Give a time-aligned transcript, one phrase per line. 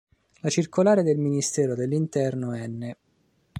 [0.39, 2.95] La circolare del Ministero dell'Interno n.